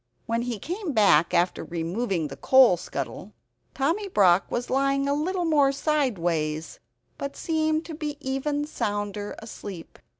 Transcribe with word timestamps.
When 0.25 0.41
he 0.41 0.57
came 0.57 0.93
back 0.93 1.31
after 1.31 1.63
removing 1.63 2.27
the 2.29 2.35
coal 2.35 2.75
scuttle, 2.75 3.33
Tommy 3.75 4.07
Brock 4.07 4.49
was 4.49 4.71
lying 4.71 5.07
a 5.07 5.13
little 5.13 5.45
more 5.45 5.71
sideways; 5.71 6.79
but 7.19 7.35
he 7.37 7.39
seemed 7.39 7.87
even 8.19 8.65
sounder 8.65 9.35
asleep. 9.37 9.99